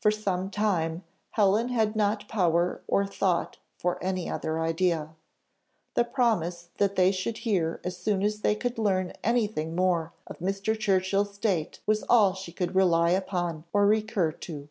For 0.00 0.10
some 0.10 0.50
time 0.50 1.04
Helen 1.30 1.68
had 1.68 1.94
not 1.94 2.26
power 2.26 2.82
or 2.88 3.06
thought 3.06 3.58
for 3.78 4.02
any 4.02 4.28
other 4.28 4.58
idea. 4.58 5.14
The 5.94 6.02
promise 6.02 6.70
that 6.78 6.96
they 6.96 7.12
should 7.12 7.38
hear 7.46 7.80
as 7.84 7.96
soon 7.96 8.24
as 8.24 8.40
they 8.40 8.56
could 8.56 8.76
learn 8.76 9.12
any 9.22 9.46
thing 9.46 9.76
more 9.76 10.12
of 10.26 10.38
Mr. 10.40 10.76
Churchill's 10.76 11.36
state 11.36 11.78
was 11.86 12.02
all 12.08 12.34
she 12.34 12.50
could 12.50 12.74
rely 12.74 13.10
upon 13.10 13.62
or 13.72 13.86
recur 13.86 14.32
to. 14.32 14.68